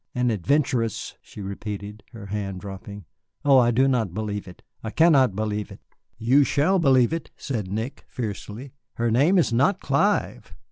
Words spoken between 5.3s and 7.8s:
believe it." "You shall believe it," said